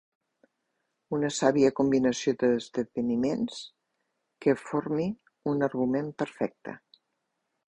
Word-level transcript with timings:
Una 1.17 1.29
sàvia 1.39 1.69
combinació 1.81 2.33
d'esdeveniments 2.43 3.61
que 4.47 4.57
formi 4.63 5.09
un 5.53 5.65
argument 5.71 6.11
perfecte. 6.25 6.79